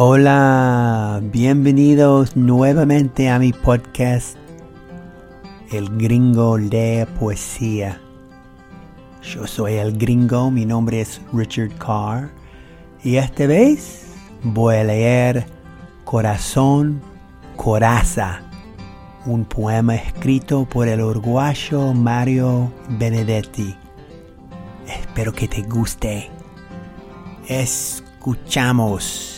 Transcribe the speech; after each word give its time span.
Hola, 0.00 1.20
bienvenidos 1.20 2.36
nuevamente 2.36 3.28
a 3.28 3.40
mi 3.40 3.52
podcast 3.52 4.36
El 5.72 5.88
Gringo 5.98 6.56
lee 6.56 7.04
poesía. 7.18 8.00
Yo 9.24 9.48
soy 9.48 9.72
el 9.72 9.98
gringo, 9.98 10.52
mi 10.52 10.64
nombre 10.64 11.00
es 11.00 11.20
Richard 11.32 11.76
Carr 11.78 12.30
y 13.02 13.16
esta 13.16 13.48
vez 13.48 14.06
voy 14.44 14.76
a 14.76 14.84
leer 14.84 15.46
Corazón 16.04 17.02
Coraza, 17.56 18.42
un 19.26 19.44
poema 19.46 19.96
escrito 19.96 20.64
por 20.64 20.86
el 20.86 21.00
uruguayo 21.00 21.92
Mario 21.92 22.72
Benedetti. 23.00 23.74
Espero 24.86 25.32
que 25.32 25.48
te 25.48 25.62
guste. 25.62 26.30
Escuchamos. 27.48 29.37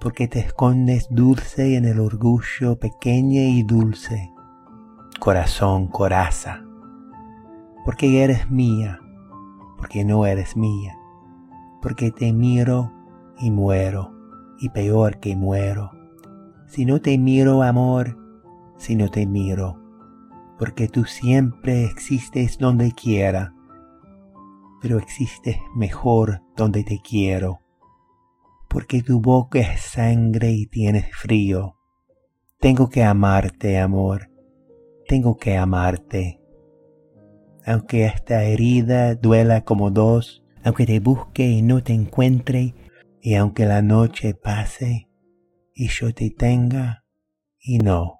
porque 0.00 0.28
te 0.28 0.38
escondes 0.38 1.08
dulce 1.10 1.76
en 1.76 1.84
el 1.84 1.98
orgullo 1.98 2.78
pequeña 2.78 3.42
y 3.42 3.62
dulce, 3.62 4.32
corazón 5.18 5.88
coraza, 5.88 6.64
porque 7.84 8.22
eres 8.22 8.50
mía, 8.50 9.00
porque 9.76 10.04
no 10.04 10.24
eres 10.24 10.56
mía, 10.56 10.96
porque 11.82 12.12
te 12.12 12.32
miro 12.32 12.92
y 13.38 13.50
muero, 13.50 14.14
y 14.60 14.68
peor 14.68 15.18
que 15.18 15.34
muero, 15.34 15.90
si 16.66 16.84
no 16.84 17.00
te 17.00 17.18
miro 17.18 17.62
amor, 17.62 18.16
si 18.76 18.94
no 18.94 19.08
te 19.08 19.26
miro, 19.26 19.80
porque 20.58 20.88
tú 20.88 21.04
siempre 21.04 21.84
existes 21.84 22.58
donde 22.58 22.92
quiera, 22.92 23.52
pero 24.80 24.98
existes 24.98 25.56
mejor 25.74 26.42
donde 26.56 26.84
te 26.84 27.00
quiero 27.00 27.60
porque 28.68 29.02
tu 29.02 29.20
boca 29.20 29.58
es 29.58 29.80
sangre 29.80 30.52
y 30.52 30.66
tienes 30.66 31.06
frío. 31.16 31.76
Tengo 32.60 32.88
que 32.88 33.02
amarte, 33.04 33.78
amor, 33.78 34.30
tengo 35.06 35.36
que 35.36 35.56
amarte. 35.56 36.40
Aunque 37.64 38.06
esta 38.06 38.44
herida 38.44 39.14
duela 39.14 39.64
como 39.64 39.90
dos, 39.90 40.44
aunque 40.64 40.86
te 40.86 41.00
busque 41.00 41.48
y 41.48 41.62
no 41.62 41.82
te 41.82 41.92
encuentre, 41.92 42.74
y 43.20 43.34
aunque 43.34 43.66
la 43.66 43.82
noche 43.82 44.34
pase 44.34 45.08
y 45.74 45.88
yo 45.88 46.12
te 46.12 46.30
tenga 46.30 47.04
y 47.58 47.78
no. 47.78 48.17